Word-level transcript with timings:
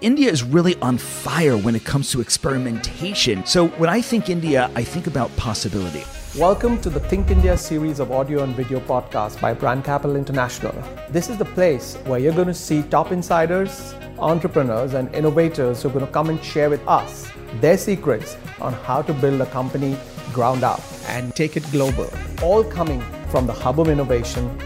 India 0.00 0.30
is 0.30 0.42
really 0.42 0.76
on 0.76 0.96
fire 0.96 1.58
when 1.58 1.76
it 1.76 1.84
comes 1.84 2.10
to 2.10 2.22
experimentation. 2.22 3.44
So 3.44 3.68
when 3.68 3.90
I 3.90 4.00
think 4.00 4.30
India, 4.30 4.70
I 4.74 4.82
think 4.82 5.06
about 5.06 5.34
possibility. 5.36 6.04
Welcome 6.38 6.80
to 6.80 6.88
the 6.88 7.00
Think 7.00 7.30
India 7.30 7.54
series 7.58 8.00
of 8.00 8.10
audio 8.10 8.42
and 8.42 8.56
video 8.56 8.80
podcasts 8.80 9.38
by 9.38 9.52
Brand 9.52 9.84
Capital 9.84 10.16
International. 10.16 10.72
This 11.10 11.28
is 11.28 11.36
the 11.36 11.44
place 11.44 11.96
where 12.06 12.18
you're 12.18 12.32
going 12.32 12.46
to 12.48 12.54
see 12.54 12.82
top 12.84 13.12
insiders, 13.12 13.94
entrepreneurs, 14.18 14.94
and 14.94 15.14
innovators 15.14 15.82
who 15.82 15.90
are 15.90 15.92
going 15.92 16.06
to 16.06 16.12
come 16.12 16.30
and 16.30 16.42
share 16.42 16.70
with 16.70 16.86
us 16.88 17.30
their 17.60 17.76
secrets 17.76 18.38
on 18.58 18.72
how 18.72 19.02
to 19.02 19.12
build 19.12 19.42
a 19.42 19.46
company 19.46 19.98
ground 20.32 20.62
up 20.64 20.80
and 21.08 21.36
take 21.36 21.58
it 21.58 21.70
global, 21.70 22.10
all 22.42 22.64
coming 22.64 23.02
from 23.28 23.46
the 23.46 23.52
hub 23.52 23.78
of 23.78 23.88
innovation, 23.88 24.56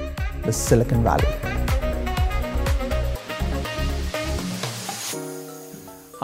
the 0.43 0.53
Silicon 0.53 1.03
Valley. 1.03 1.54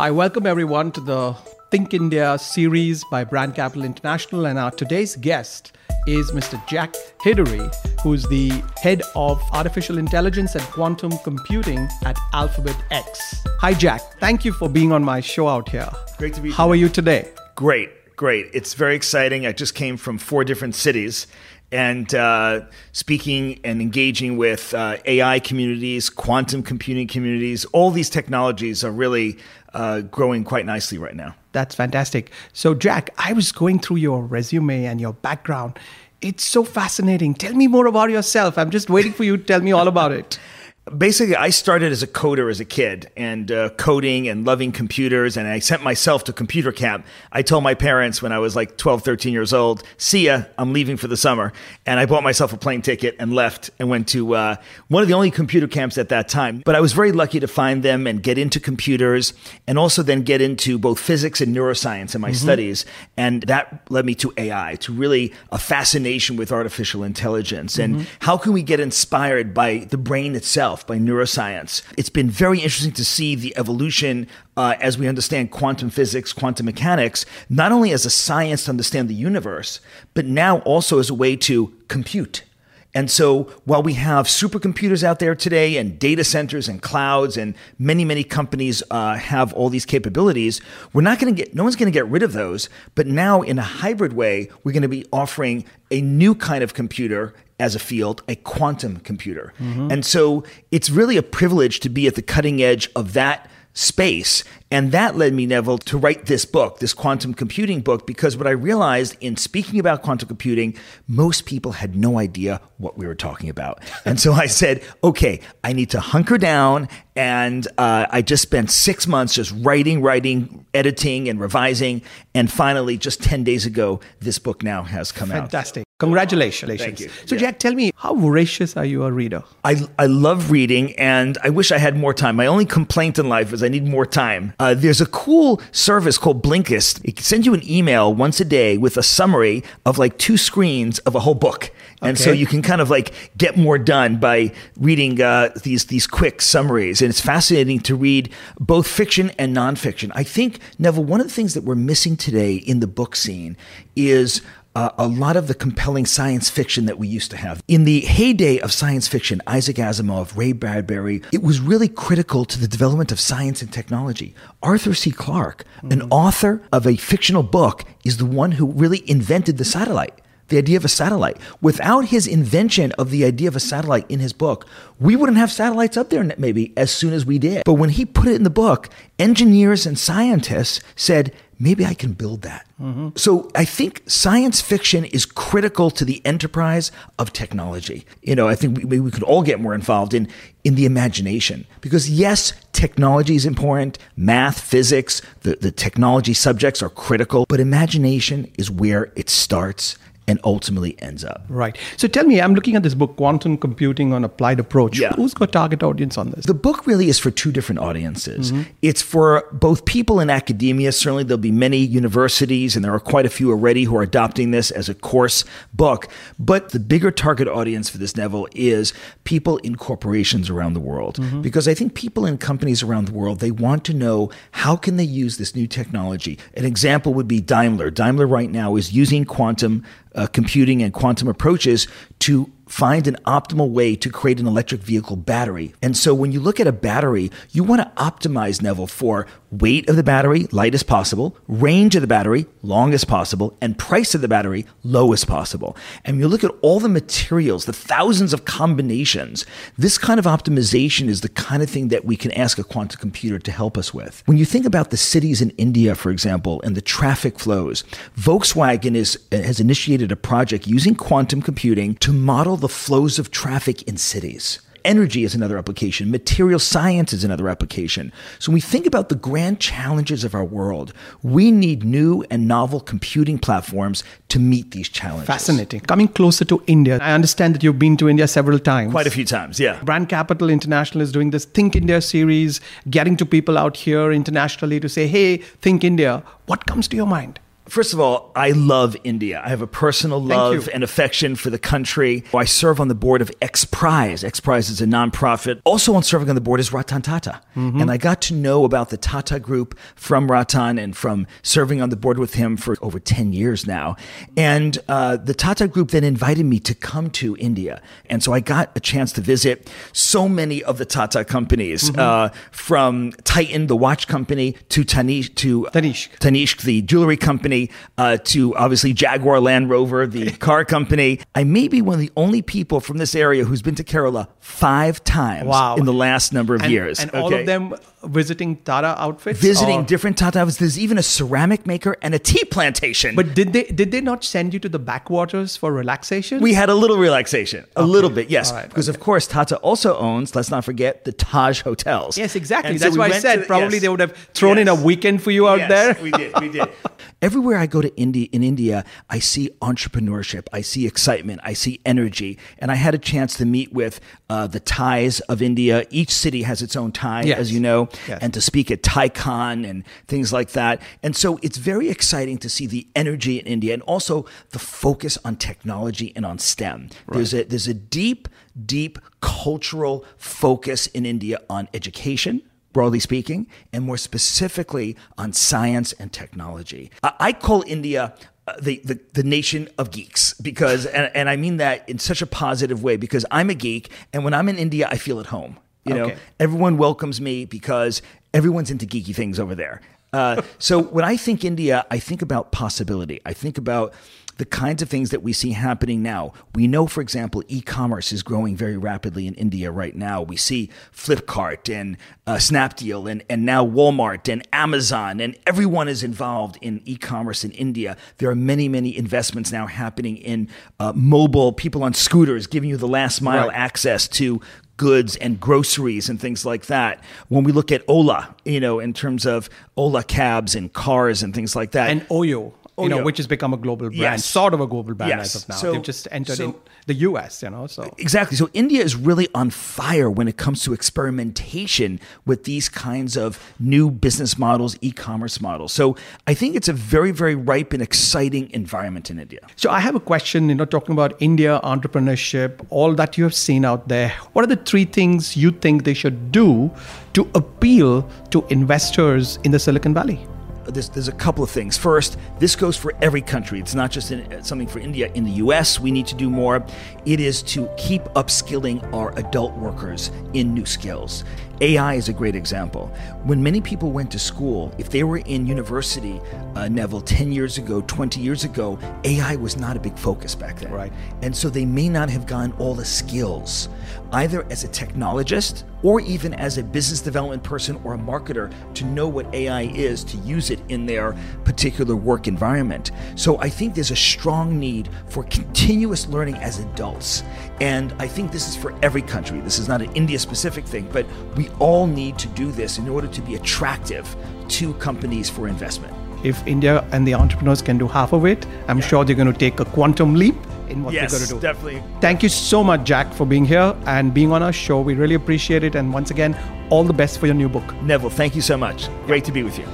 Hi, 0.00 0.10
welcome 0.10 0.46
everyone 0.46 0.92
to 0.92 1.00
the 1.02 1.34
Think 1.70 1.92
India 1.92 2.38
series 2.38 3.04
by 3.10 3.22
Brand 3.22 3.54
Capital 3.54 3.84
International. 3.84 4.46
And 4.46 4.58
our 4.58 4.70
today's 4.70 5.14
guest 5.14 5.76
is 6.06 6.30
Mr. 6.30 6.56
Jack 6.66 6.94
Hidary, 7.22 7.70
who's 8.00 8.26
the 8.28 8.48
head 8.80 9.02
of 9.14 9.42
artificial 9.52 9.98
intelligence 9.98 10.54
and 10.54 10.64
quantum 10.68 11.12
computing 11.18 11.86
at 12.06 12.16
Alphabet 12.32 12.76
X. 12.90 13.44
Hi, 13.60 13.74
Jack. 13.74 14.00
Thank 14.18 14.42
you 14.42 14.54
for 14.54 14.70
being 14.70 14.90
on 14.90 15.04
my 15.04 15.20
show 15.20 15.48
out 15.48 15.68
here. 15.68 15.90
Great 16.16 16.32
to 16.32 16.40
be 16.40 16.48
here. 16.48 16.56
How 16.56 16.68
here. 16.68 16.72
are 16.72 16.76
you 16.76 16.88
today? 16.88 17.28
Great, 17.54 18.16
great. 18.16 18.48
It's 18.54 18.72
very 18.72 18.96
exciting. 18.96 19.44
I 19.44 19.52
just 19.52 19.74
came 19.74 19.98
from 19.98 20.16
four 20.16 20.44
different 20.44 20.76
cities 20.76 21.26
and 21.72 22.14
uh, 22.14 22.62
speaking 22.92 23.60
and 23.62 23.80
engaging 23.80 24.36
with 24.36 24.74
uh, 24.74 24.96
AI 25.04 25.38
communities, 25.38 26.10
quantum 26.10 26.62
computing 26.62 27.06
communities. 27.06 27.64
All 27.66 27.90
these 27.90 28.10
technologies 28.10 28.82
are 28.82 28.90
really 28.90 29.38
uh, 29.74 30.00
growing 30.02 30.44
quite 30.44 30.66
nicely 30.66 30.98
right 30.98 31.14
now. 31.16 31.34
That's 31.52 31.74
fantastic. 31.74 32.30
So, 32.52 32.74
Jack, 32.74 33.10
I 33.18 33.32
was 33.32 33.52
going 33.52 33.80
through 33.80 33.96
your 33.96 34.22
resume 34.22 34.84
and 34.84 35.00
your 35.00 35.12
background. 35.12 35.78
It's 36.20 36.44
so 36.44 36.64
fascinating. 36.64 37.34
Tell 37.34 37.54
me 37.54 37.66
more 37.66 37.86
about 37.86 38.10
yourself. 38.10 38.58
I'm 38.58 38.70
just 38.70 38.90
waiting 38.90 39.12
for 39.12 39.24
you 39.24 39.36
to 39.36 39.42
tell 39.42 39.60
me 39.60 39.72
all 39.72 39.88
about 39.88 40.12
it. 40.12 40.38
Basically, 40.96 41.36
I 41.36 41.50
started 41.50 41.92
as 41.92 42.02
a 42.02 42.06
coder 42.06 42.50
as 42.50 42.58
a 42.58 42.64
kid 42.64 43.10
and 43.16 43.50
uh, 43.52 43.70
coding 43.70 44.28
and 44.28 44.44
loving 44.44 44.72
computers. 44.72 45.36
And 45.36 45.46
I 45.46 45.60
sent 45.60 45.82
myself 45.82 46.24
to 46.24 46.32
computer 46.32 46.72
camp. 46.72 47.06
I 47.30 47.42
told 47.42 47.62
my 47.62 47.74
parents 47.74 48.20
when 48.20 48.32
I 48.32 48.38
was 48.38 48.56
like 48.56 48.76
12, 48.76 49.02
13 49.02 49.32
years 49.32 49.52
old, 49.52 49.82
see 49.98 50.26
ya, 50.26 50.42
I'm 50.58 50.72
leaving 50.72 50.96
for 50.96 51.06
the 51.06 51.16
summer. 51.16 51.52
And 51.86 52.00
I 52.00 52.06
bought 52.06 52.22
myself 52.22 52.52
a 52.52 52.56
plane 52.56 52.82
ticket 52.82 53.16
and 53.18 53.32
left 53.32 53.70
and 53.78 53.88
went 53.88 54.08
to 54.08 54.34
uh, 54.34 54.56
one 54.88 55.02
of 55.02 55.08
the 55.08 55.14
only 55.14 55.30
computer 55.30 55.68
camps 55.68 55.96
at 55.96 56.08
that 56.08 56.28
time. 56.28 56.62
But 56.64 56.74
I 56.74 56.80
was 56.80 56.92
very 56.92 57.12
lucky 57.12 57.40
to 57.40 57.48
find 57.48 57.82
them 57.82 58.06
and 58.06 58.22
get 58.22 58.38
into 58.38 58.58
computers 58.58 59.32
and 59.66 59.78
also 59.78 60.02
then 60.02 60.22
get 60.22 60.40
into 60.40 60.78
both 60.78 60.98
physics 60.98 61.40
and 61.40 61.54
neuroscience 61.54 62.14
in 62.14 62.20
my 62.20 62.32
studies. 62.32 62.84
And 63.16 63.42
that 63.44 63.82
led 63.90 64.04
me 64.04 64.14
to 64.16 64.32
AI, 64.36 64.76
to 64.80 64.92
really 64.92 65.32
a 65.52 65.58
fascination 65.58 66.36
with 66.36 66.50
artificial 66.52 67.04
intelligence. 67.04 67.78
And 67.78 68.06
how 68.20 68.36
can 68.36 68.52
we 68.52 68.62
get 68.62 68.80
inspired 68.80 69.54
by 69.54 69.86
the 69.90 69.98
brain 69.98 70.34
itself, 70.34 70.79
by 70.86 70.98
neuroscience? 70.98 71.82
It's 71.96 72.10
been 72.10 72.30
very 72.30 72.58
interesting 72.58 72.92
to 72.92 73.04
see 73.04 73.34
the 73.34 73.56
evolution 73.56 74.26
uh, 74.56 74.74
as 74.80 74.98
we 74.98 75.08
understand 75.08 75.50
quantum 75.50 75.90
physics, 75.90 76.32
quantum 76.32 76.66
mechanics, 76.66 77.26
not 77.48 77.72
only 77.72 77.92
as 77.92 78.04
a 78.04 78.10
science 78.10 78.64
to 78.64 78.70
understand 78.70 79.08
the 79.08 79.14
universe, 79.14 79.80
but 80.14 80.26
now 80.26 80.58
also 80.60 80.98
as 80.98 81.10
a 81.10 81.14
way 81.14 81.36
to 81.36 81.74
compute. 81.88 82.44
And 82.92 83.08
so 83.10 83.44
while 83.64 83.82
we 83.82 83.94
have 83.94 84.26
supercomputers 84.26 85.04
out 85.04 85.20
there 85.20 85.36
today 85.36 85.76
and 85.76 85.98
data 85.98 86.24
centers 86.24 86.68
and 86.68 86.82
clouds 86.82 87.36
and 87.36 87.54
many, 87.78 88.04
many 88.04 88.24
companies 88.24 88.82
uh, 88.90 89.14
have 89.14 89.52
all 89.52 89.68
these 89.68 89.86
capabilities, 89.86 90.60
we're 90.92 91.02
not 91.02 91.20
going 91.20 91.34
to 91.34 91.42
get, 91.44 91.54
no 91.54 91.62
one's 91.62 91.76
going 91.76 91.90
to 91.90 91.96
get 91.96 92.08
rid 92.08 92.24
of 92.24 92.32
those. 92.32 92.68
But 92.96 93.06
now 93.06 93.42
in 93.42 93.58
a 93.58 93.62
hybrid 93.62 94.12
way, 94.12 94.50
we're 94.64 94.72
going 94.72 94.82
to 94.82 94.88
be 94.88 95.06
offering 95.12 95.64
a 95.92 96.00
new 96.00 96.34
kind 96.34 96.64
of 96.64 96.74
computer 96.74 97.32
as 97.60 97.74
a 97.74 97.78
field, 97.78 98.22
a 98.28 98.36
quantum 98.36 98.96
computer. 99.00 99.52
And 99.60 100.04
so 100.04 100.44
it's 100.70 100.90
really 100.90 101.16
a 101.16 101.22
privilege 101.22 101.80
to 101.80 101.88
be 101.88 102.06
at 102.06 102.14
the 102.14 102.22
cutting 102.22 102.62
edge 102.62 102.88
of 102.96 103.12
that 103.12 103.48
space. 103.72 104.42
And 104.70 104.92
that 104.92 105.16
led 105.16 105.32
me, 105.32 105.46
Neville, 105.46 105.78
to 105.78 105.98
write 105.98 106.26
this 106.26 106.44
book, 106.44 106.78
this 106.80 106.92
quantum 106.92 107.34
computing 107.34 107.80
book, 107.80 108.06
because 108.06 108.36
what 108.36 108.46
I 108.46 108.50
realized 108.50 109.16
in 109.20 109.36
speaking 109.36 109.78
about 109.78 110.02
quantum 110.02 110.28
computing, 110.28 110.76
most 111.06 111.46
people 111.46 111.72
had 111.72 111.94
no 111.94 112.18
idea 112.18 112.60
what 112.78 112.98
we 112.98 113.06
were 113.06 113.14
talking 113.14 113.48
about. 113.48 113.80
And 114.04 114.18
so 114.18 114.32
I 114.32 114.46
said, 114.46 114.82
okay, 115.04 115.40
I 115.62 115.72
need 115.72 115.90
to 115.90 116.00
hunker 116.00 116.38
down. 116.38 116.88
And 117.14 117.66
uh, 117.78 118.06
I 118.10 118.22
just 118.22 118.42
spent 118.42 118.70
six 118.70 119.06
months 119.06 119.34
just 119.34 119.52
writing, 119.58 120.02
writing, 120.02 120.66
editing, 120.74 121.28
and 121.28 121.38
revising. 121.38 122.02
And 122.34 122.50
finally, 122.50 122.96
just 122.98 123.22
10 123.22 123.44
days 123.44 123.66
ago, 123.66 124.00
this 124.20 124.38
book 124.38 124.62
now 124.62 124.82
has 124.82 125.12
come 125.12 125.30
out. 125.30 125.50
Fantastic. 125.50 125.84
Congratulations. 126.00 126.80
Thank 126.80 126.98
you. 126.98 127.08
So, 127.26 127.34
Yeah. 127.36 127.42
Jack, 127.42 127.58
tell 127.58 127.74
me, 127.74 127.92
how 127.96 128.14
voracious 128.14 128.76
are 128.76 128.84
you 128.86 129.04
a 129.04 129.12
reader? 129.12 129.44
I, 129.64 129.86
I 129.98 130.06
love 130.06 130.50
reading 130.50 130.94
and 130.96 131.36
I 131.44 131.50
wish 131.50 131.70
I 131.70 131.78
had 131.78 131.94
more 131.96 132.14
time. 132.14 132.36
My 132.36 132.46
only 132.46 132.64
complaint 132.64 133.18
in 133.18 133.28
life 133.28 133.52
is 133.52 133.62
I 133.62 133.68
need 133.68 133.86
more 133.86 134.06
time. 134.06 134.54
Uh, 134.58 134.74
there's 134.74 135.02
a 135.02 135.06
cool 135.06 135.60
service 135.72 136.16
called 136.18 136.42
Blinkist. 136.42 137.00
It 137.04 137.20
sends 137.20 137.46
you 137.46 137.54
an 137.54 137.62
email 137.70 138.12
once 138.14 138.40
a 138.40 138.44
day 138.46 138.78
with 138.78 138.96
a 138.96 139.02
summary 139.02 139.62
of 139.84 139.98
like 139.98 140.18
two 140.18 140.36
screens 140.38 140.98
of 141.00 141.14
a 141.14 141.20
whole 141.20 141.34
book. 141.34 141.70
And 142.02 142.18
so 142.18 142.32
you 142.32 142.46
can 142.46 142.62
kind 142.62 142.80
of 142.80 142.88
like 142.88 143.12
get 143.36 143.58
more 143.58 143.76
done 143.76 144.16
by 144.16 144.52
reading 144.78 145.20
uh, 145.20 145.50
these 145.62 145.84
these 145.84 146.06
quick 146.06 146.40
summaries. 146.40 147.02
And 147.02 147.10
it's 147.10 147.20
fascinating 147.20 147.80
to 147.80 147.94
read 147.94 148.32
both 148.58 148.86
fiction 148.86 149.32
and 149.38 149.54
nonfiction. 149.54 150.10
I 150.14 150.22
think 150.22 150.60
Neville, 150.78 151.04
one 151.04 151.20
of 151.20 151.26
the 151.26 151.32
things 151.32 151.52
that 151.52 151.62
we're 151.64 151.74
missing 151.74 152.16
today 152.16 152.54
in 152.54 152.80
the 152.80 152.86
book 152.86 153.14
scene 153.16 153.54
is 153.96 154.40
uh, 154.74 154.90
a 154.98 155.06
lot 155.06 155.36
of 155.36 155.48
the 155.48 155.54
compelling 155.54 156.06
science 156.06 156.48
fiction 156.48 156.86
that 156.86 156.98
we 156.98 157.08
used 157.08 157.30
to 157.30 157.36
have. 157.36 157.62
In 157.66 157.84
the 157.84 158.00
heyday 158.00 158.58
of 158.58 158.72
science 158.72 159.08
fiction, 159.08 159.42
Isaac 159.46 159.76
Asimov, 159.76 160.36
Ray 160.36 160.52
Bradbury, 160.52 161.22
it 161.32 161.42
was 161.42 161.60
really 161.60 161.88
critical 161.88 162.44
to 162.44 162.58
the 162.58 162.68
development 162.68 163.12
of 163.12 163.20
science 163.20 163.62
and 163.62 163.72
technology. 163.72 164.34
Arthur 164.62 164.94
C. 164.94 165.10
Clarke, 165.10 165.64
an 165.82 166.02
author 166.10 166.62
of 166.72 166.86
a 166.86 166.96
fictional 166.96 167.42
book, 167.42 167.84
is 168.04 168.18
the 168.18 168.26
one 168.26 168.52
who 168.52 168.66
really 168.66 169.08
invented 169.10 169.58
the 169.58 169.64
satellite 169.64 170.19
the 170.50 170.58
idea 170.58 170.76
of 170.76 170.84
a 170.84 170.88
satellite. 170.88 171.38
Without 171.60 172.06
his 172.06 172.26
invention 172.26 172.92
of 172.92 173.10
the 173.10 173.24
idea 173.24 173.48
of 173.48 173.56
a 173.56 173.60
satellite 173.60 174.04
in 174.08 174.20
his 174.20 174.32
book, 174.32 174.66
we 175.00 175.16
wouldn't 175.16 175.38
have 175.38 175.50
satellites 175.50 175.96
up 175.96 176.10
there 176.10 176.22
maybe 176.36 176.72
as 176.76 176.90
soon 176.90 177.12
as 177.12 177.24
we 177.24 177.38
did. 177.38 177.62
But 177.64 177.74
when 177.74 177.90
he 177.90 178.04
put 178.04 178.28
it 178.28 178.34
in 178.34 178.42
the 178.44 178.50
book, 178.50 178.88
engineers 179.18 179.86
and 179.86 179.98
scientists 179.98 180.80
said, 180.94 181.32
maybe 181.60 181.84
I 181.84 181.94
can 181.94 182.12
build 182.12 182.42
that. 182.42 182.66
Mm-hmm. 182.80 183.10
So 183.16 183.50
I 183.54 183.64
think 183.64 184.02
science 184.06 184.60
fiction 184.60 185.04
is 185.04 185.26
critical 185.26 185.90
to 185.92 186.04
the 186.04 186.24
enterprise 186.24 186.90
of 187.18 187.32
technology. 187.32 188.06
You 188.22 188.34
know, 188.34 188.48
I 188.48 188.54
think 188.54 188.82
we, 188.84 188.98
we 188.98 189.10
could 189.10 189.22
all 189.22 189.42
get 189.42 189.60
more 189.60 189.74
involved 189.74 190.14
in 190.14 190.28
in 190.64 190.74
the 190.74 190.84
imagination 190.84 191.66
because 191.80 192.10
yes, 192.10 192.52
technology 192.72 193.34
is 193.34 193.46
important. 193.46 193.98
Math, 194.16 194.60
physics, 194.60 195.22
the, 195.40 195.56
the 195.56 195.70
technology 195.70 196.34
subjects 196.34 196.82
are 196.82 196.90
critical, 196.90 197.46
but 197.48 197.60
imagination 197.60 198.50
is 198.58 198.70
where 198.70 199.12
it 199.16 199.30
starts 199.30 199.96
and 200.30 200.40
ultimately 200.44 200.94
ends 201.02 201.24
up. 201.24 201.44
Right. 201.48 201.76
So, 201.96 202.08
tell 202.08 202.24
me, 202.24 202.40
I'm 202.40 202.54
looking 202.54 202.76
at 202.76 202.82
this 202.82 202.94
book, 202.94 203.16
Quantum 203.16 203.58
Computing: 203.58 204.12
An 204.12 204.24
Applied 204.24 204.60
Approach. 204.60 204.98
Yeah. 204.98 205.12
Who's 205.14 205.34
got 205.34 205.52
target 205.52 205.82
audience 205.82 206.16
on 206.16 206.30
this? 206.30 206.46
The 206.46 206.54
book 206.54 206.86
really 206.86 207.08
is 207.08 207.18
for 207.18 207.30
two 207.30 207.52
different 207.52 207.80
audiences. 207.80 208.52
It's 208.82 209.02
for 209.02 209.46
both 209.52 209.84
people 209.84 210.20
in 210.20 210.30
academia. 210.30 210.92
Certainly, 210.92 211.24
there'll 211.24 211.38
be 211.38 211.52
many 211.52 211.78
universities, 211.78 212.76
and 212.76 212.84
there 212.84 212.94
are 212.94 213.00
quite 213.00 213.26
a 213.26 213.30
few 213.30 213.50
already 213.50 213.84
who 213.84 213.96
are 213.96 214.02
adopting 214.02 214.50
this 214.52 214.70
as 214.70 214.88
a 214.88 214.94
course 214.94 215.44
book. 215.74 216.08
But 216.38 216.70
the 216.70 216.80
bigger 216.80 217.10
target 217.10 217.48
audience 217.48 217.90
for 217.90 217.98
this, 217.98 218.16
Neville, 218.16 218.46
is 218.54 218.92
people 219.24 219.58
in 219.58 219.76
corporations 219.76 220.48
around 220.48 220.74
the 220.74 220.80
world. 220.80 221.18
Because 221.42 221.66
I 221.66 221.74
think 221.74 221.94
people 221.94 222.24
in 222.26 222.38
companies 222.38 222.82
around 222.82 223.06
the 223.06 223.12
world, 223.12 223.40
they 223.40 223.50
want 223.50 223.84
to 223.84 223.94
know 223.94 224.30
how 224.52 224.76
can 224.76 224.96
they 224.96 225.04
use 225.04 225.36
this 225.38 225.54
new 225.54 225.66
technology. 225.66 226.38
An 226.54 226.64
example 226.64 227.12
would 227.14 227.28
be 227.28 227.40
Daimler. 227.40 227.90
Daimler 227.90 228.26
right 228.26 228.50
now 228.50 228.76
is 228.76 228.92
using 228.92 229.24
quantum 229.24 229.84
uh, 230.14 230.19
Uh, 230.20 230.26
computing 230.26 230.82
and 230.82 230.92
quantum 230.92 231.28
approaches 231.28 231.88
to 232.18 232.52
find 232.70 233.08
an 233.08 233.16
optimal 233.26 233.68
way 233.68 233.96
to 233.96 234.08
create 234.08 234.38
an 234.38 234.46
electric 234.46 234.80
vehicle 234.80 235.16
battery. 235.16 235.74
And 235.82 235.96
so 235.96 236.14
when 236.14 236.30
you 236.30 236.38
look 236.38 236.60
at 236.60 236.68
a 236.68 236.72
battery, 236.72 237.30
you 237.50 237.64
want 237.64 237.82
to 237.82 238.02
optimize 238.02 238.62
Neville 238.62 238.86
for 238.86 239.26
weight 239.50 239.88
of 239.88 239.96
the 239.96 240.04
battery, 240.04 240.46
light 240.52 240.72
as 240.72 240.84
possible, 240.84 241.36
range 241.48 241.96
of 241.96 242.00
the 242.00 242.06
battery, 242.06 242.46
long 242.62 242.94
as 242.94 243.04
possible, 243.04 243.56
and 243.60 243.76
price 243.76 244.14
of 244.14 244.20
the 244.20 244.28
battery, 244.28 244.64
low 244.84 245.12
as 245.12 245.24
possible. 245.24 245.76
And 246.04 246.20
you 246.20 246.28
look 246.28 246.44
at 246.44 246.52
all 246.62 246.78
the 246.78 246.88
materials, 246.88 247.64
the 247.64 247.72
thousands 247.72 248.32
of 248.32 248.44
combinations, 248.44 249.44
this 249.76 249.98
kind 249.98 250.20
of 250.20 250.26
optimization 250.26 251.08
is 251.08 251.22
the 251.22 251.28
kind 251.28 251.64
of 251.64 251.70
thing 251.70 251.88
that 251.88 252.04
we 252.04 252.16
can 252.16 252.30
ask 252.32 252.58
a 252.58 252.64
quantum 252.64 253.00
computer 253.00 253.40
to 253.40 253.50
help 253.50 253.76
us 253.76 253.92
with. 253.92 254.22
When 254.26 254.36
you 254.36 254.44
think 254.44 254.64
about 254.64 254.90
the 254.90 254.96
cities 254.96 255.42
in 255.42 255.50
India, 255.50 255.96
for 255.96 256.10
example, 256.10 256.62
and 256.62 256.76
the 256.76 256.80
traffic 256.80 257.40
flows, 257.40 257.82
Volkswagen 258.16 258.94
is, 258.94 259.18
has 259.32 259.58
initiated 259.58 260.12
a 260.12 260.16
project 260.16 260.68
using 260.68 260.94
quantum 260.94 261.42
computing 261.42 261.96
to 261.96 262.12
model 262.12 262.59
the 262.60 262.68
flows 262.68 263.18
of 263.18 263.30
traffic 263.30 263.82
in 263.82 263.96
cities. 263.96 264.60
Energy 264.82 265.24
is 265.24 265.34
another 265.34 265.58
application. 265.58 266.10
Material 266.10 266.58
science 266.58 267.12
is 267.12 267.22
another 267.22 267.50
application. 267.50 268.10
So 268.38 268.50
when 268.50 268.54
we 268.54 268.60
think 268.62 268.86
about 268.86 269.10
the 269.10 269.14
grand 269.14 269.60
challenges 269.60 270.24
of 270.24 270.34
our 270.34 270.44
world, 270.44 270.94
we 271.22 271.50
need 271.50 271.84
new 271.84 272.24
and 272.30 272.48
novel 272.48 272.80
computing 272.80 273.38
platforms 273.38 274.02
to 274.28 274.38
meet 274.38 274.70
these 274.70 274.88
challenges. 274.88 275.26
Fascinating. 275.26 275.80
Coming 275.80 276.08
closer 276.08 276.46
to 276.46 276.62
India, 276.66 276.98
I 277.02 277.12
understand 277.12 277.54
that 277.54 277.62
you've 277.62 277.78
been 277.78 277.98
to 277.98 278.08
India 278.08 278.26
several 278.26 278.58
times. 278.58 278.92
Quite 278.92 279.06
a 279.06 279.10
few 279.10 279.26
times, 279.26 279.60
yeah. 279.60 279.82
Brand 279.82 280.08
Capital 280.08 280.48
International 280.48 281.02
is 281.02 281.12
doing 281.12 281.30
this 281.30 281.44
Think 281.44 281.76
India 281.76 282.00
series, 282.00 282.60
getting 282.88 283.18
to 283.18 283.26
people 283.26 283.58
out 283.58 283.76
here 283.76 284.10
internationally 284.12 284.80
to 284.80 284.88
say, 284.88 285.06
hey, 285.06 285.36
think 285.36 285.84
India. 285.84 286.22
What 286.46 286.64
comes 286.64 286.88
to 286.88 286.96
your 286.96 287.06
mind? 287.06 287.38
First 287.68 287.92
of 287.92 288.00
all, 288.00 288.32
I 288.34 288.50
love 288.50 288.96
India. 289.04 289.40
I 289.44 289.48
have 289.48 289.62
a 289.62 289.66
personal 289.66 290.20
love 290.20 290.68
and 290.74 290.82
affection 290.82 291.36
for 291.36 291.50
the 291.50 291.58
country. 291.58 292.24
I 292.34 292.44
serve 292.44 292.80
on 292.80 292.88
the 292.88 292.96
board 292.96 293.22
of 293.22 293.30
X 293.40 293.64
Prize. 293.64 294.24
X 294.24 294.40
Prize 294.40 294.70
is 294.70 294.80
a 294.80 294.86
nonprofit. 294.86 295.60
Also 295.64 295.94
on 295.94 296.02
serving 296.02 296.28
on 296.28 296.34
the 296.34 296.40
board 296.40 296.58
is 296.58 296.72
Ratan 296.72 297.00
Tata. 297.00 297.40
Mm-hmm. 297.54 297.80
And 297.80 297.90
I 297.90 297.96
got 297.96 298.20
to 298.22 298.34
know 298.34 298.64
about 298.64 298.90
the 298.90 298.96
Tata 298.96 299.38
Group 299.38 299.78
from 299.94 300.28
Ratan 300.28 300.78
and 300.78 300.96
from 300.96 301.28
serving 301.42 301.80
on 301.80 301.90
the 301.90 301.96
board 301.96 302.18
with 302.18 302.34
him 302.34 302.56
for 302.56 302.76
over 302.82 302.98
10 302.98 303.32
years 303.32 303.68
now. 303.68 303.94
And 304.36 304.76
uh, 304.88 305.18
the 305.18 305.34
Tata 305.34 305.68
Group 305.68 305.92
then 305.92 306.02
invited 306.02 306.46
me 306.46 306.58
to 306.60 306.74
come 306.74 307.08
to 307.10 307.36
India. 307.38 307.80
And 308.06 308.20
so 308.20 308.32
I 308.32 308.40
got 308.40 308.72
a 308.74 308.80
chance 308.80 309.12
to 309.12 309.20
visit 309.20 309.70
so 309.92 310.28
many 310.28 310.64
of 310.64 310.78
the 310.78 310.84
Tata 310.84 311.24
companies, 311.24 311.90
mm-hmm. 311.90 312.00
uh, 312.00 312.30
from 312.50 313.12
Titan, 313.22 313.68
the 313.68 313.76
watch 313.76 314.08
company, 314.08 314.56
to 314.70 314.84
Tanish, 314.84 315.32
to 315.36 315.68
Tanishq, 315.72 316.18
Tanishq 316.18 316.62
the 316.62 316.82
jewelry 316.82 317.16
company 317.16 317.59
uh, 317.98 318.16
to 318.24 318.54
obviously 318.56 318.92
Jaguar 318.92 319.40
Land 319.40 319.68
Rover, 319.68 320.06
the 320.06 320.30
car 320.46 320.64
company. 320.64 321.20
I 321.34 321.44
may 321.44 321.68
be 321.68 321.82
one 321.82 321.94
of 321.94 322.00
the 322.00 322.12
only 322.16 322.40
people 322.40 322.80
from 322.80 322.98
this 322.98 323.14
area 323.14 323.44
who's 323.44 323.62
been 323.62 323.74
to 323.74 323.84
Kerala 323.84 324.28
five 324.38 325.02
times 325.04 325.46
wow. 325.46 325.76
in 325.76 325.84
the 325.84 325.92
last 325.92 326.32
number 326.32 326.54
of 326.54 326.62
and, 326.62 326.72
years. 326.72 327.00
And 327.00 327.10
okay. 327.10 327.20
all 327.20 327.34
of 327.34 327.46
them 327.46 327.74
visiting 328.04 328.56
Tata 328.58 329.00
outfits? 329.00 329.40
Visiting 329.40 329.80
or? 329.80 329.84
different 329.84 330.18
Tata 330.18 330.40
outfits. 330.40 330.58
There's 330.58 330.78
even 330.78 330.98
a 330.98 331.02
ceramic 331.02 331.66
maker 331.66 331.96
and 332.02 332.14
a 332.14 332.18
tea 332.18 332.44
plantation. 332.44 333.14
But 333.14 333.34
did 333.34 333.52
they 333.52 333.64
did 333.64 333.90
they 333.90 334.00
not 334.00 334.24
send 334.24 334.54
you 334.54 334.60
to 334.60 334.68
the 334.68 334.78
backwaters 334.78 335.56
for 335.56 335.72
relaxation? 335.72 336.40
We 336.40 336.54
had 336.54 336.68
a 336.68 336.74
little 336.74 336.96
relaxation, 336.96 337.66
a 337.76 337.80
okay. 337.80 337.90
little 337.90 338.10
bit, 338.10 338.30
yes. 338.30 338.52
Right, 338.52 338.68
because 338.68 338.88
okay. 338.88 338.96
of 338.96 339.02
course 339.02 339.26
Tata 339.26 339.56
also 339.58 339.96
owns. 339.98 340.34
Let's 340.34 340.50
not 340.50 340.64
forget 340.64 341.04
the 341.04 341.12
Taj 341.12 341.62
hotels. 341.62 342.16
Yes, 342.16 342.36
exactly. 342.36 342.72
And 342.72 342.80
That's 342.80 342.94
so 342.94 343.00
why 343.00 343.06
I 343.06 343.18
said 343.18 343.46
probably 343.46 343.74
yes. 343.74 343.82
they 343.82 343.88
would 343.88 344.00
have 344.00 344.16
thrown 344.34 344.56
yes. 344.56 344.62
in 344.62 344.68
a 344.68 344.74
weekend 344.74 345.22
for 345.22 345.30
you 345.30 345.48
out 345.48 345.58
yes, 345.58 345.68
there. 345.68 346.02
we 346.02 346.10
did. 346.10 346.40
We 346.40 346.48
did. 346.48 346.68
Everywhere 347.22 347.58
I 347.58 347.66
go 347.66 347.82
to 347.82 347.94
India 347.96 348.28
in 348.32 348.42
India, 348.42 348.82
I 349.10 349.18
see 349.18 349.50
entrepreneurship, 349.60 350.46
I 350.54 350.62
see 350.62 350.86
excitement, 350.86 351.40
I 351.44 351.52
see 351.52 351.78
energy, 351.84 352.38
and 352.58 352.70
I 352.70 352.76
had 352.76 352.94
a 352.94 352.98
chance 352.98 353.36
to 353.36 353.44
meet 353.44 353.74
with 353.74 354.00
uh, 354.30 354.46
the 354.46 354.60
TiEs 354.60 355.20
of 355.20 355.42
India. 355.42 355.84
Each 355.90 356.10
city 356.10 356.42
has 356.42 356.62
its 356.62 356.76
own 356.76 356.92
TiE, 356.92 357.26
yes. 357.26 357.38
as 357.38 357.52
you 357.52 357.60
know, 357.60 357.90
yes. 358.08 358.20
and 358.22 358.32
to 358.32 358.40
speak 358.40 358.70
at 358.70 358.82
TiEcon 358.82 359.68
and 359.68 359.84
things 360.06 360.32
like 360.32 360.52
that. 360.52 360.80
And 361.02 361.14
so 361.14 361.38
it's 361.42 361.58
very 361.58 361.90
exciting 361.90 362.38
to 362.38 362.48
see 362.48 362.66
the 362.66 362.86
energy 362.96 363.38
in 363.38 363.46
India 363.46 363.74
and 363.74 363.82
also 363.82 364.24
the 364.50 364.58
focus 364.58 365.18
on 365.22 365.36
technology 365.36 366.14
and 366.16 366.24
on 366.24 366.38
STEM. 366.38 366.88
Right. 367.06 367.16
There's 367.16 367.34
a 367.34 367.44
there's 367.44 367.68
a 367.68 367.74
deep, 367.74 368.28
deep 368.64 368.98
cultural 369.20 370.06
focus 370.16 370.86
in 370.86 371.04
India 371.04 371.38
on 371.50 371.68
education 371.74 372.42
broadly 372.72 373.00
speaking, 373.00 373.46
and 373.72 373.84
more 373.84 373.96
specifically 373.96 374.96
on 375.18 375.32
science 375.32 375.92
and 375.94 376.12
technology. 376.12 376.90
I 377.02 377.32
call 377.32 377.64
India 377.66 378.14
uh, 378.46 378.54
the, 378.60 378.80
the, 378.84 378.98
the 379.12 379.22
nation 379.22 379.68
of 379.78 379.90
geeks 379.90 380.34
because, 380.34 380.86
and, 380.86 381.10
and 381.14 381.28
I 381.28 381.36
mean 381.36 381.58
that 381.58 381.88
in 381.88 381.98
such 381.98 382.22
a 382.22 382.26
positive 382.26 382.82
way 382.82 382.96
because 382.96 383.26
I'm 383.30 383.50
a 383.50 383.54
geek, 383.54 383.90
and 384.12 384.24
when 384.24 384.34
I'm 384.34 384.48
in 384.48 384.58
India, 384.58 384.88
I 384.90 384.96
feel 384.96 385.20
at 385.20 385.26
home. 385.26 385.58
You 385.84 385.94
know, 385.94 386.12
everyone 386.38 386.76
welcomes 386.76 387.20
me 387.20 387.46
because 387.46 388.02
everyone's 388.34 388.70
into 388.70 388.86
geeky 388.86 389.14
things 389.14 389.40
over 389.40 389.54
there. 389.54 389.80
Uh, 390.12 390.42
so 390.58 390.82
when 390.82 391.04
I 391.04 391.16
think 391.16 391.44
India, 391.44 391.86
I 391.90 391.98
think 391.98 392.22
about 392.22 392.52
possibility. 392.52 393.20
I 393.24 393.32
think 393.32 393.58
about 393.58 393.94
the 394.40 394.46
kinds 394.46 394.80
of 394.80 394.88
things 394.88 395.10
that 395.10 395.22
we 395.22 395.34
see 395.34 395.50
happening 395.50 396.02
now. 396.02 396.32
We 396.54 396.66
know, 396.66 396.86
for 396.86 397.02
example, 397.02 397.44
e 397.46 397.60
commerce 397.60 398.10
is 398.10 398.22
growing 398.22 398.56
very 398.56 398.78
rapidly 398.78 399.26
in 399.26 399.34
India 399.34 399.70
right 399.70 399.94
now. 399.94 400.22
We 400.22 400.38
see 400.38 400.70
Flipkart 400.96 401.68
and 401.68 401.98
uh, 402.26 402.36
Snapdeal 402.36 403.10
and, 403.10 403.22
and 403.28 403.44
now 403.44 403.66
Walmart 403.66 404.32
and 404.32 404.42
Amazon, 404.50 405.20
and 405.20 405.36
everyone 405.46 405.88
is 405.88 406.02
involved 406.02 406.56
in 406.62 406.80
e 406.86 406.96
commerce 406.96 407.44
in 407.44 407.50
India. 407.50 407.98
There 408.16 408.30
are 408.30 408.34
many, 408.34 408.66
many 408.66 408.96
investments 408.96 409.52
now 409.52 409.66
happening 409.66 410.16
in 410.16 410.48
uh, 410.78 410.94
mobile, 410.96 411.52
people 411.52 411.84
on 411.84 411.92
scooters 411.92 412.46
giving 412.46 412.70
you 412.70 412.78
the 412.78 412.88
last 412.88 413.20
mile 413.20 413.48
right. 413.48 413.56
access 413.56 414.08
to 414.08 414.40
goods 414.78 415.16
and 415.16 415.38
groceries 415.38 416.08
and 416.08 416.18
things 416.18 416.46
like 416.46 416.64
that. 416.64 417.04
When 417.28 417.44
we 417.44 417.52
look 417.52 417.70
at 417.70 417.82
Ola, 417.86 418.34
you 418.46 418.60
know, 418.60 418.78
in 418.78 418.94
terms 418.94 419.26
of 419.26 419.50
Ola 419.76 420.02
cabs 420.02 420.54
and 420.54 420.72
cars 420.72 421.22
and 421.22 421.34
things 421.34 421.54
like 421.54 421.72
that. 421.72 421.90
And 421.90 422.08
Oyo 422.08 422.54
you 422.82 422.88
know, 422.88 423.02
which 423.02 423.16
has 423.18 423.26
become 423.26 423.52
a 423.52 423.56
global 423.56 423.88
brand, 423.88 423.96
yes. 423.96 424.24
sort 424.24 424.54
of 424.54 424.60
a 424.60 424.66
global 424.66 424.94
brand 424.94 425.10
yes. 425.10 425.34
as 425.34 425.42
of 425.42 425.48
now. 425.48 425.56
So, 425.56 425.72
They've 425.72 425.82
just 425.82 426.08
entered 426.10 426.36
so, 426.36 426.44
in 426.44 426.54
the 426.86 426.94
US, 426.94 427.42
you 427.42 427.50
know. 427.50 427.66
So 427.66 427.94
exactly. 427.98 428.36
So 428.36 428.50
India 428.52 428.82
is 428.82 428.96
really 428.96 429.28
on 429.34 429.50
fire 429.50 430.10
when 430.10 430.28
it 430.28 430.36
comes 430.36 430.62
to 430.64 430.72
experimentation 430.72 432.00
with 432.26 432.44
these 432.44 432.68
kinds 432.68 433.16
of 433.16 433.38
new 433.58 433.90
business 433.90 434.38
models, 434.38 434.76
e-commerce 434.80 435.40
models. 435.40 435.72
So 435.72 435.96
I 436.26 436.34
think 436.34 436.56
it's 436.56 436.68
a 436.68 436.72
very, 436.72 437.10
very 437.10 437.34
ripe 437.34 437.72
and 437.72 437.82
exciting 437.82 438.50
environment 438.52 439.10
in 439.10 439.18
India. 439.18 439.40
So 439.56 439.70
I 439.70 439.80
have 439.80 439.94
a 439.94 440.00
question. 440.00 440.48
You 440.48 440.54
know, 440.54 440.64
talking 440.64 440.92
about 440.92 441.14
India 441.20 441.60
entrepreneurship, 441.62 442.64
all 442.70 442.94
that 442.94 443.18
you 443.18 443.24
have 443.24 443.34
seen 443.34 443.64
out 443.64 443.88
there. 443.88 444.10
What 444.32 444.44
are 444.44 444.48
the 444.48 444.56
three 444.56 444.84
things 444.84 445.36
you 445.36 445.50
think 445.50 445.84
they 445.84 445.94
should 445.94 446.32
do 446.32 446.70
to 447.12 447.28
appeal 447.34 448.08
to 448.30 448.44
investors 448.48 449.38
in 449.44 449.50
the 449.50 449.58
Silicon 449.58 449.94
Valley? 449.94 450.29
There's, 450.70 450.88
there's 450.88 451.08
a 451.08 451.12
couple 451.12 451.44
of 451.44 451.50
things. 451.50 451.76
First, 451.76 452.18
this 452.38 452.56
goes 452.56 452.76
for 452.76 452.94
every 453.02 453.22
country. 453.22 453.60
It's 453.60 453.74
not 453.74 453.90
just 453.90 454.10
in, 454.10 454.42
something 454.44 454.68
for 454.68 454.78
India. 454.78 455.10
In 455.14 455.24
the 455.24 455.32
US, 455.32 455.80
we 455.80 455.90
need 455.90 456.06
to 456.06 456.14
do 456.14 456.30
more. 456.30 456.64
It 457.04 457.20
is 457.20 457.42
to 457.44 457.68
keep 457.76 458.02
upskilling 458.14 458.80
our 458.92 459.16
adult 459.18 459.54
workers 459.56 460.10
in 460.34 460.54
new 460.54 460.66
skills. 460.66 461.24
AI 461.60 461.94
is 461.94 462.08
a 462.08 462.12
great 462.12 462.34
example. 462.34 462.86
When 463.24 463.42
many 463.42 463.60
people 463.60 463.92
went 463.92 464.10
to 464.12 464.18
school, 464.18 464.74
if 464.78 464.88
they 464.88 465.04
were 465.04 465.18
in 465.18 465.46
university, 465.46 466.18
uh, 466.54 466.68
Neville, 466.68 467.02
10 467.02 467.32
years 467.32 467.58
ago, 467.58 467.82
20 467.82 468.18
years 468.18 468.44
ago, 468.44 468.78
AI 469.04 469.36
was 469.36 469.58
not 469.58 469.76
a 469.76 469.80
big 469.80 469.98
focus 469.98 470.34
back 470.34 470.60
then. 470.60 470.72
Right. 470.72 470.92
And 471.20 471.36
so 471.36 471.50
they 471.50 471.66
may 471.66 471.88
not 471.88 472.08
have 472.08 472.26
gotten 472.26 472.52
all 472.52 472.74
the 472.74 472.84
skills, 472.84 473.68
either 474.12 474.46
as 474.50 474.64
a 474.64 474.68
technologist 474.68 475.64
or 475.82 476.00
even 476.00 476.34
as 476.34 476.58
a 476.58 476.62
business 476.62 477.00
development 477.00 477.42
person 477.42 477.80
or 477.84 477.94
a 477.94 477.98
marketer, 477.98 478.52
to 478.74 478.84
know 478.86 479.08
what 479.08 479.32
AI 479.34 479.62
is, 479.62 480.02
to 480.04 480.16
use 480.18 480.50
it 480.50 480.60
in 480.68 480.86
their 480.86 481.14
particular 481.44 481.96
work 481.96 482.26
environment. 482.26 482.90
So 483.16 483.38
I 483.38 483.48
think 483.48 483.74
there's 483.74 483.90
a 483.90 483.96
strong 483.96 484.58
need 484.58 484.88
for 485.08 485.24
continuous 485.24 486.06
learning 486.06 486.36
as 486.36 486.58
adults. 486.58 487.22
And 487.60 487.94
I 487.98 488.08
think 488.08 488.32
this 488.32 488.48
is 488.48 488.56
for 488.56 488.74
every 488.82 489.02
country. 489.02 489.40
This 489.40 489.58
is 489.58 489.68
not 489.68 489.82
an 489.82 489.92
India 489.92 490.18
specific 490.18 490.64
thing, 490.64 490.88
but 490.92 491.06
we 491.36 491.50
all 491.58 491.86
need 491.86 492.18
to 492.18 492.28
do 492.28 492.50
this 492.50 492.78
in 492.78 492.88
order 492.88 493.06
to 493.08 493.20
be 493.20 493.34
attractive 493.34 494.16
to 494.48 494.72
companies 494.74 495.28
for 495.28 495.46
investment. 495.46 495.94
If 496.24 496.46
India 496.46 496.86
and 496.92 497.06
the 497.06 497.14
entrepreneurs 497.14 497.62
can 497.62 497.78
do 497.78 497.86
half 497.86 498.12
of 498.12 498.24
it, 498.24 498.46
I'm 498.68 498.78
yeah. 498.78 498.86
sure 498.86 499.04
they're 499.04 499.16
going 499.16 499.32
to 499.32 499.38
take 499.38 499.60
a 499.60 499.64
quantum 499.64 500.14
leap 500.14 500.36
in 500.68 500.82
what 500.82 500.94
yes, 500.94 501.10
they're 501.10 501.20
going 501.20 501.28
to 501.28 501.34
do. 501.34 501.40
definitely. 501.40 501.82
Thank 502.00 502.22
you 502.22 502.28
so 502.28 502.62
much, 502.62 502.84
Jack, 502.84 503.12
for 503.12 503.26
being 503.26 503.44
here 503.44 503.74
and 503.86 504.14
being 504.14 504.32
on 504.32 504.42
our 504.42 504.52
show. 504.52 504.80
We 504.80 504.94
really 504.94 505.14
appreciate 505.14 505.64
it. 505.64 505.74
And 505.74 505.92
once 505.92 506.10
again, 506.10 506.36
all 506.70 506.84
the 506.84 506.92
best 506.92 507.18
for 507.18 507.26
your 507.26 507.34
new 507.34 507.48
book. 507.48 507.74
Neville, 507.82 508.10
thank 508.10 508.34
you 508.34 508.42
so 508.42 508.56
much. 508.56 508.88
Great 509.06 509.24
to 509.24 509.32
be 509.32 509.42
with 509.42 509.58
you. 509.58 509.66